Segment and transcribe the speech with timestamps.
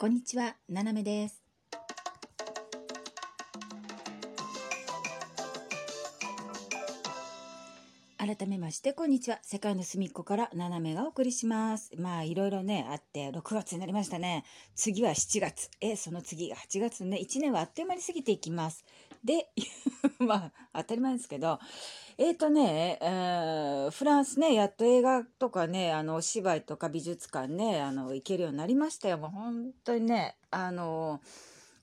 [0.00, 1.42] こんにちは、ななめです。
[8.16, 9.40] 改めまして、こんにちは。
[9.42, 11.90] 世界の隅っこからななめがお送りします。
[11.98, 14.46] まあ、いろいろね、あって、6月になりましたね。
[14.74, 15.68] 次は7月。
[15.82, 17.18] え、その次が8月ね。
[17.18, 18.86] 1年はあっという間に過ぎていきます。
[19.22, 19.50] で、
[20.26, 21.58] まあ、当たり前ですけど、
[22.18, 29.16] えーとね、えーフランスね、やっと映画とかね、あの、お芝居とか美術館ね、あの、行けるようになりましたよ。
[29.16, 31.20] もう本当にね、あの、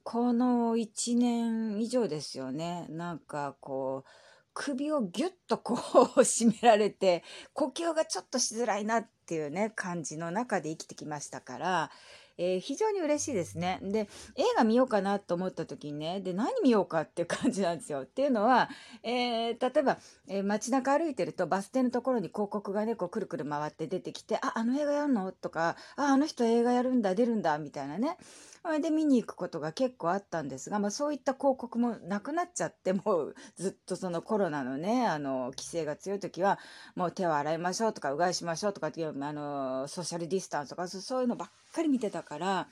[0.04, 2.86] この1年以上ですよね。
[2.90, 4.09] なんかこう、
[4.54, 7.23] 首をギュッとこう締められて、
[7.54, 11.92] 呼吸がちょっとしづらいなっていうね、感じの中で生きてきましたから、
[12.38, 13.80] えー非常に嬉しいですね。
[13.82, 18.02] で、映画見ようかなと思った時にね、で、何見ようかっていう感じなんですよ。
[18.02, 18.70] っていうのは、
[19.04, 19.98] えー例えば、
[20.28, 25.31] えー街中歩いてるとバス停のところに広告がね、こうくるくる回って出てきて、あ、あの映画やるの？
[25.31, 28.18] とか、あ、あの人映画やるんだ、出るんだ、みたいなね。
[28.67, 36.59] それで見に行くことが結構あったんですが、まあそういった広告もなくなっちゃって、もう ずっとそのコロナのね、あの、規制が強い時は、
[36.94, 42.67] もう手を洗いましょうとか、うがいしましょうとかっていう、あの、ソーシャルディスタンスとか、そうそういうのばっかり見てたから、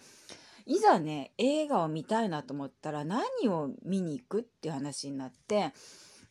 [0.65, 5.71] いざね、映画を見たいなと思ったら何を見に行くっていう話になって、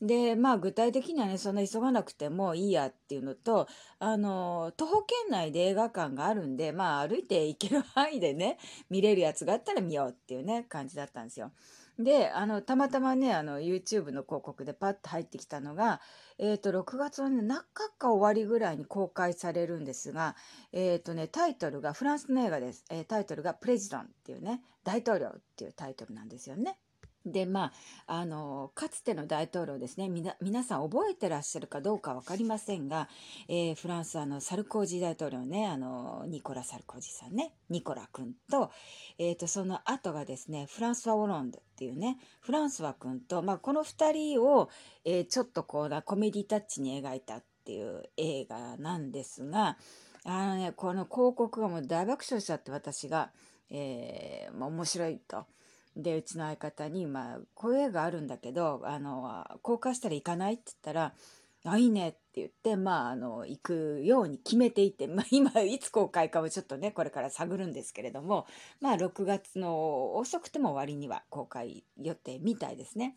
[0.00, 3.66] で、まあ具体的にはね、そんな急がなくてもいいやっていうのと、
[3.98, 8.58] あの、徒歩圏内で映画館があるんで、まあ歩いて行ける範囲でね、
[8.90, 11.52] 見れるやつがあったら見ようっていうね、感じだったんですよ。
[11.98, 16.00] で、あの、たまたまね、あの、YouTube の広告でパッと入ってきたのが、
[16.38, 20.34] えっと、6月のね、中か終わりぐらいに公開されるんですが、
[20.72, 22.84] えっとね、タイトルが、フランスの映画です。
[22.90, 26.78] えータイトルがプレジダンっていうね、大統領っていうタイトルなんですよね。
[27.26, 27.72] で、ま
[28.06, 30.08] あ、あの、かつての大統領ですね、
[30.40, 33.08] 皆さん覚えてらっしゃるかどうかわかりませんが、
[33.48, 38.70] えーフランス、あの、サルコージ大統領ね、あの、ニコラ・サルコージさんね、ニコラ君と、
[39.18, 44.68] えっと、その後がですね、フランスワ・オロンドっていうね、フランスワ君と、まあ、この二人を、
[45.04, 49.78] えーちょっとこうな、コメディタッチに描いたっていう映画なんですが、
[50.24, 53.30] あのね、この広告がもう大爆笑しちゃって、私が、
[53.70, 55.46] えーまあ、面白いと。
[55.96, 61.14] で、うちの相方に、まあ、こういう映画あるんだけど、あの、公開したら行かないって言ったら、
[61.66, 68.46] あ、いいねって言って、まあ、あの、行くように決めていて、まあ、今、いつ公開かをちょっとね、これから探るんですけれども、
[68.80, 73.16] まあ、6月の遅くても終わりには公開予定みたいですね。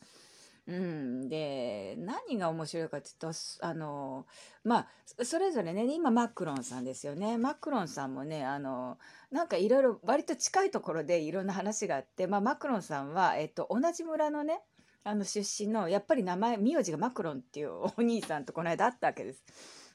[0.67, 4.25] うん、で何が面白いかというとあの
[4.65, 4.87] まあ
[5.23, 8.97] それぞれね今マクロンさんですよねマクロンさんもねあの
[9.31, 14.59] なんかいろいろ割と近いところでいろんな話があって、まあ、マクロンさんは、えっと、同じ村のね
[15.05, 19.43] あの出身のやっぱり名前名字がマクロンっていうお兄さんとこの間会ったわけです。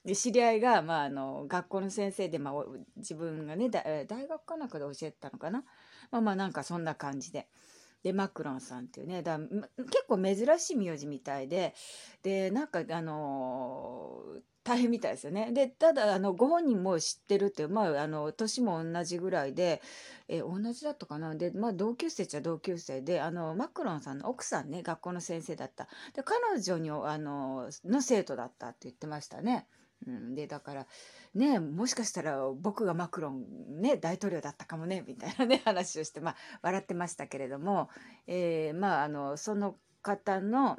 [0.06, 2.55] で知り合いが、まあ、あの学校の先生で、まあ、
[2.97, 5.65] 自分がね大学かなんかで教えてたのかな
[6.11, 7.47] まあまあなんかそんな感じで。
[8.03, 11.75] でマクロンさんっていうねだ結構珍しい名字みたいで
[12.23, 15.51] でなんかあのー大変みたいですよね。
[15.53, 19.83] でただあのご本人も知ってるっていうまああの年も同じぐらいで、
[20.29, 21.35] え同じだったかな？
[21.35, 29.67] でまあ同級生っちゃ同級生であのマクロンさんの奥さんね学校の先生だったで彼女にあのの生徒だったって言ってましたね。
[30.07, 30.87] うん、でだから
[31.35, 37.89] ねもしかしたら僕がマクロンね大統領だったかもねみたいなね 話をしてまあ笑ってましたけれども、
[38.27, 40.79] えーまああのその方の、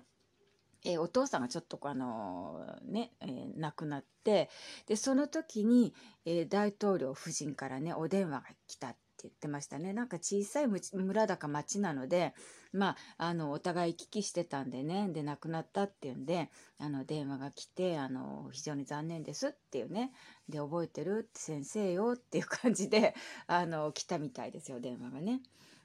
[0.85, 4.50] えーお父さんがちょっとあのね、えー亡くなって
[4.85, 5.94] でその時に、
[6.25, 9.94] えー大統領夫人からねお電話が来たって言ってましたね。
[9.94, 12.34] なんか小さい村だか町なので
[12.72, 15.09] まああのお互い行き来してたんでね。
[15.09, 20.12] で亡くなったっていうんであの電話が来てあの非常に残念ですっていうね。
[20.50, 23.16] で覚えてるって先生よっていう感じで
[23.47, 25.41] あの来たみたいですよ電話がね。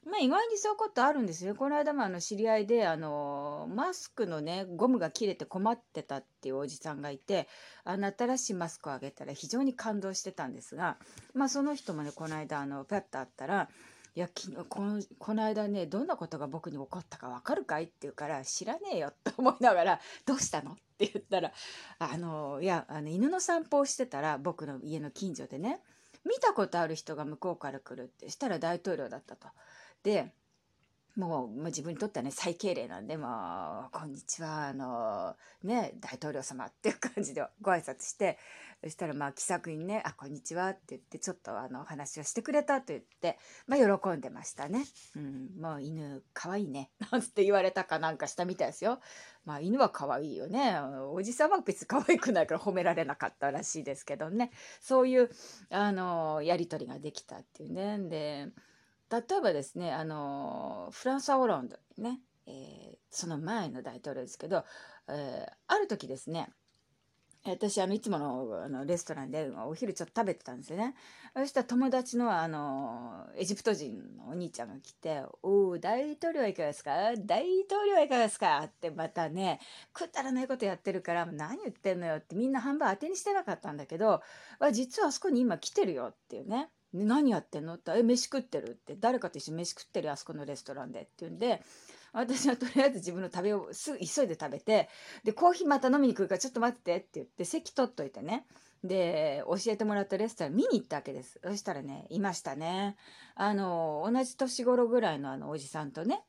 [0.08, 1.54] まあ意外にそういうことあるんですよ。
[1.54, 7.46] この間もあの知り合いであのマスクのねゴムが切れて困ってたっていうおじさんがいて
[7.84, 10.96] あの新しいマスクをあげたら非常に感動してたんですが、
[11.34, 13.68] まあ、その人もねこの間あのパッと会ったら
[14.16, 21.52] 「いや昨日このこの間ねどんなことが僕に起こったかわかるかい?」って言うから「知らねえよ」と思いながら「どうしたの?」って言ったら
[22.00, 25.82] 「あのいやあの犬の散歩をしてたら僕の家の近所でね
[26.24, 29.48] 見たことある人が向こうから来るってしたら大統領だったと。
[30.02, 30.32] で
[31.18, 33.26] もう、まあ、自分にとってはね最敬礼なんで「も
[33.88, 35.34] うこんにちはあの
[35.64, 38.38] ね大統領様」っていう感じでご挨拶して
[38.84, 43.36] そしたらまあ気さくにね「あこんにちは」って言ってちょっとあの話をしてくれたと言って、
[43.66, 44.84] まあ、喜んでましたね。
[45.16, 49.00] うん、もう犬かわいいねなんて言われたかなんかしたみたいですよ。
[49.44, 50.78] まあ犬は可愛いよね。
[51.10, 54.52] おじさんは別に可愛くないから褒められなかったらしいですけどね。
[54.80, 55.30] そういう
[55.70, 57.98] あのやり取りができたっていうね。
[58.08, 58.52] で
[59.10, 64.64] 例えばですねあのフランス・オランドね、えー、その前の大統領ですけど、
[65.08, 66.50] えー、ある時ですね
[67.44, 70.94] 私あのいつものあのレストランでお昼ちょっと食べてたんですよね。
[71.34, 77.14] そしたら友達のあのエジプト人のお兄ちゃんが来て「おお大統領はいかがですか？
[77.16, 79.60] 大統領はいかがですか?」ってまたね
[79.92, 84.20] くだらないことやってるから「何言ってんのよ」ってみんな半分当てにしてなかったんだけど
[84.72, 87.04] 「実はあそこに今来てるよ」っていうねね。
[87.04, 87.74] 何やってんの？
[87.74, 90.10] って「え飯食ってる」って「誰かと一緒に飯食ってる？
[90.10, 91.62] あそこのレストランで」って言うんで
[92.12, 94.88] 私はとりあえず自分の食べをすぐ急いで食べて
[95.24, 98.46] でコーヒーまた飲みに来るからちょっと待ってって言って席取っといてね。
[98.84, 101.40] で教えてもらったレストラン見に行ったわけです。
[101.42, 102.96] そしたらねいましたね。
[103.34, 106.22] あの同じ年頃ぐらいのあのおじさんとね。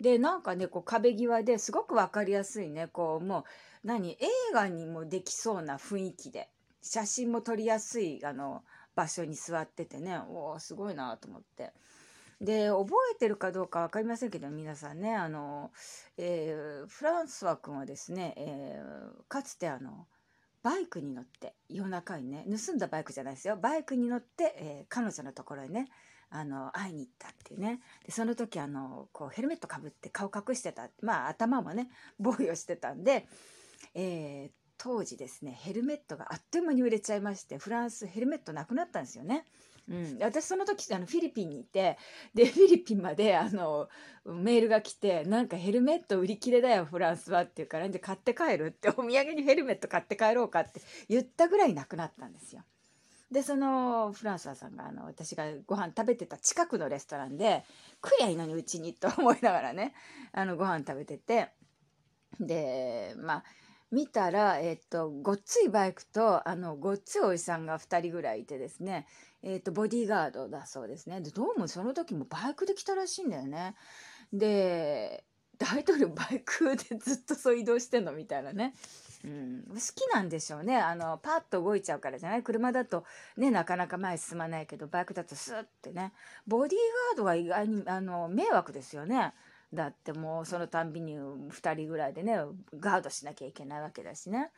[0.00, 3.44] でなんかねこう壁際ですごく分かりやすいねこうも
[3.84, 4.18] う何映
[4.52, 6.48] 画にもできそうな雰囲気で
[6.82, 8.64] 写真も撮りやすいあの
[8.94, 11.72] 場所に座っててねおおすごいなと思って。
[12.40, 15.70] で覚えてるかどうか分かりませんけど皆さんねあの、
[16.18, 20.08] えー、フランスワ君はですね、えー、かつてあの
[20.64, 25.86] バイクに乗って夜中にね盗んだバイクじゃないですよバイクに乗って、えー、彼女のところにね
[26.30, 33.26] あの会いに行ったっていうねでその時あのこうヘルメットかぶって顔隠してたまあ頭もね防御してたんで、
[33.94, 39.44] えー、当時ですねヘルメットがあっという間に売れちゃいましてフランスヘルメットなくなったんですよね。
[39.88, 41.98] うん、私その時あのフィリピンにいて
[42.34, 43.88] でフィリピンまであの
[44.24, 52.62] メールが来てなんかヘルメット売り切れだよフランスはっていうからで買って帰るってお土産にヘルメット買って帰ろうかって言ったぐらいなくなったんですよ。
[53.30, 57.64] でそのフランスさんがあの私がご飯食べてた近くのレストランで
[58.04, 59.94] 食えやいいのにうちにと思いながらね
[60.32, 61.48] あのご飯食べてて
[62.40, 63.44] でまあ
[63.92, 69.06] 見たら、えっと、ごっついバイクとあのごっついおじさんが2人ぐらいいてですね、
[69.42, 73.74] えっと、ボディーガードだそうですねでどうもその時もバイクで来たらしいんだよね。
[74.32, 75.24] で
[75.58, 78.74] 大統領バイクでずっとそう移動してんのみたいなね。
[79.24, 82.42] うん、好きなんでしょうねあのパッと動いちゃうからじゃない？
[82.42, 83.04] 車だと
[83.36, 86.12] ねなかなか前進まないけどバイクだとスッてね
[86.46, 86.80] ボディー
[87.10, 89.34] ガードは意外にあの迷惑ですよね。
[89.72, 92.38] だってもうそのたんびに2人ぐらいでね
[92.78, 94.50] ガードしなきゃいけないわけだしね。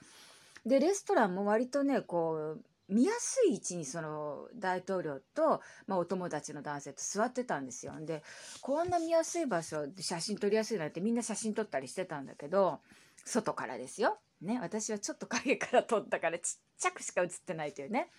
[0.67, 7.95] でレストランも割とねこう見やすい位置にその大統領と、まあ、お友達の男性と座ってたんですよ。
[8.01, 8.23] で
[8.61, 12.81] こんな見やすい場所で写真撮りやすいなんてみんな写真撮ったりしてたんだけど
[13.25, 14.19] 外からですよ。
[14.43, 18.11] ね私はちょっと影から撮ったからちっちゃくしか写ってないというね。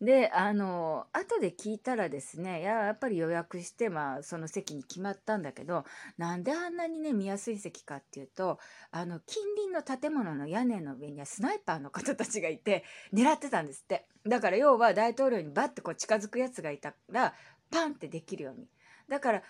[0.00, 5.84] であの後で聞いたらですねいややっぱり予約して、まあ、その席に決まったんだけど
[6.16, 8.60] なんであんなにね見やすい席かっていうと
[8.92, 14.06] あの近隣の建物の屋根の上にはスナイパーの方たちがいて狙ってたんですって。
[14.26, 17.34] だから要は大統領にバッてこう近づくやつがいたら
[17.70, 18.68] パンってできるように。
[19.08, 19.42] だから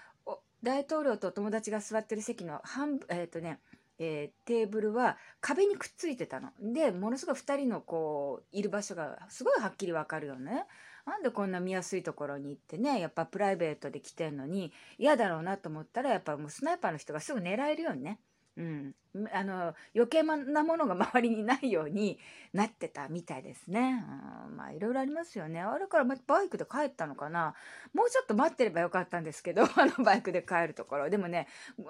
[0.62, 3.61] 大統領と友達が座ってる席の半分えっ、ー、とね
[3.99, 6.50] えー、テーブルは壁にくっついてたの。
[6.61, 10.67] でものすごい2人のこういる場所がすごいはっきり分かるよね。
[11.06, 18.21] なんでこんな見やすいところに行ってねやっぱプライベートで来てんのに嫌だろうなと思ったらやっぱもうスナイパーの人がすぐ狙えるようにね
[18.58, 18.94] うん、
[19.32, 22.19] あの余計なものが周りにないように
[22.52, 24.05] なってたみたいですね。
[24.49, 25.60] うん、まあいろいろありますよね。
[25.60, 27.55] あれからバイクで帰ったのかな。
[27.94, 31.08] もうちょっと待ってればよかったんですけど あのバイクで帰るところ。
[31.08, 31.46] でもね、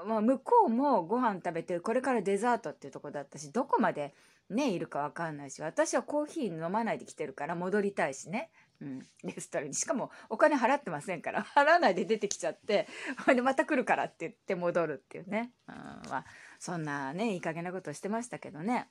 [0.06, 4.14] まあ、向こうもご飯食べてこれからデザートっていうとこだったしどこまで
[4.50, 8.50] ねいるか分かんないし私はコーヒー飲まないで来てるから戻りたいしね。
[8.80, 9.74] うん、レストランに。
[9.74, 12.86] しかもお金払ってませんから 払わないで出てきちゃって
[13.26, 15.74] でまた来るからって言って戻るっていうね、うん。
[15.74, 16.24] まあ、
[16.58, 18.88] そんなねいい加減なことをしてましたけどね。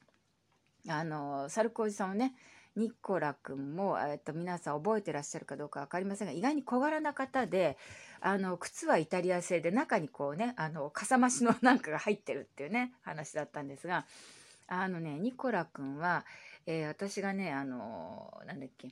[0.89, 2.33] あのサルコージさんはね
[2.77, 7.75] ニコラ君も、えっと、皆さん覚えてらっしゃるかどうか分かりませんが意外に小柄な方で
[8.21, 14.05] あの靴はイタリア製で中にこうねあのかさ増しのなんかが入ってるっていうね話だったんですが
[14.67, 16.23] あのねニコラ君は、
[16.67, 18.89] えー、私がねあのなんだっけ、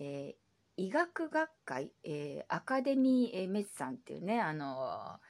[0.00, 5.20] えー、医学学会、えー、アカデミー・メッサンっていうねあの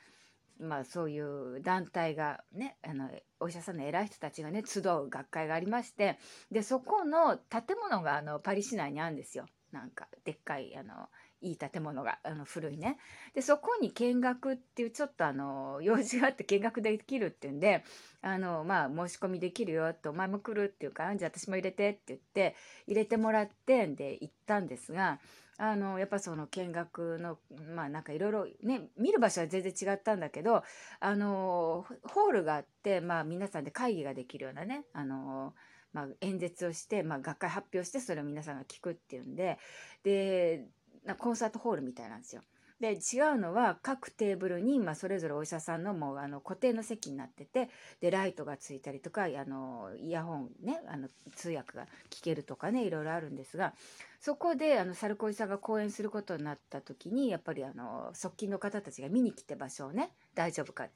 [0.61, 3.09] まあ、そういう団体がねあの
[3.41, 6.19] お医者さんの偉い人たちがね集う学会がありまして
[6.51, 9.47] でそこの建物があのパリ市内にあるんですよ。
[9.73, 11.09] なんかでっかいあの
[11.41, 12.99] いい建物があの古いね。
[13.35, 17.85] でそこに見学っていうちょっとあの 用事があって見学できるっていうんで
[18.23, 25.21] あのまあ申し込みできるよってお前も来るっていうからじゃあ私も入れてって言って入れてもらってで行ったんですが
[25.59, 27.39] あのやっぱその見学の
[27.75, 30.63] まあなんかいろいろね見る場所は全然違ったんだけど
[31.01, 35.55] あのホールがあって、まあ、皆さんで会議ができるようなねあの、
[35.93, 39.59] まあ、演説をして、まあ、学会発表してそれを皆さんが聞くっていうんで
[40.05, 40.69] で
[41.09, 42.43] なコンサートホールみたいなんですよ。
[42.81, 53.75] で違うのは各テーブルに、まあ、それぞれお医者さんのもうあの固定の席になっててでライトがついたりとかあのイヤホンねあの通訳が聞けるとかねいろいろあるんですが
[54.21, 60.87] そこであのサルコイさんが講演することになった時にやっぱりあの側近の方たちが見に来て場所をね大丈夫か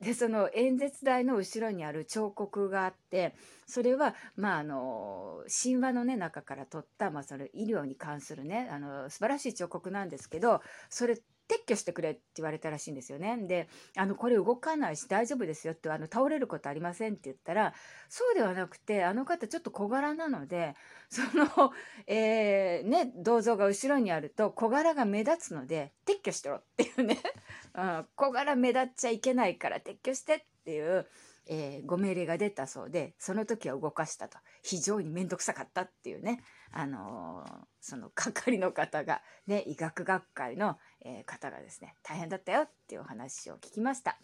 [0.00, 3.34] でその演説台の後ろにある彫刻があって
[3.66, 10.60] それはまああの神話のね中から取った、まあ、それ医療に関するねあの素晴らしい彫刻なんですけど
[10.90, 13.36] それ撤去してくれって言われたらしいんですよね。
[13.46, 17.72] で、あの、これ動かないし大丈夫ですよって、あの、倒れることありませんって言ったら、
[18.08, 20.74] そうではなくて、あの方ちょっと小柄なので、
[21.08, 21.72] その、
[22.06, 27.18] えー、ね、銅像が後ろにあると小柄が目立つので、撤去してろっていうね、
[27.74, 31.06] うん、小柄目立っちゃいけないから撤去してっていう、
[31.46, 34.38] えー、ご命令が出たそうで、その時は動かしたと。
[34.62, 44.18] 非常に面倒くさかったっていうね、あのー、その係の方が、ね、医学学会の、えー、方がですね、大変だったよっていうお話を聞きました。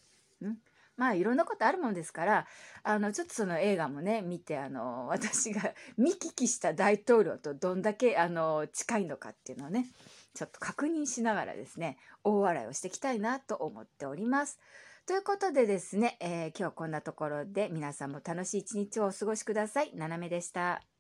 [0.45, 0.57] ん
[0.97, 2.47] まあいろんなことあるもんですから
[2.83, 9.87] あのちょっとその映画もね見てあの私が 見聞きした大統領とどんだけあの近いのかっていうのをね
[10.35, 14.59] ちょっと確認しながらですね大笑いをしていきたいなと思っております。
[15.05, 19.93] ということでですね、えー、今日こんなところで皆さんも楽しい一日をお過ごしください。
[19.97, 20.92] ななめでした。